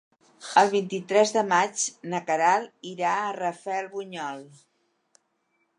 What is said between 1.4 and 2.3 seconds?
maig na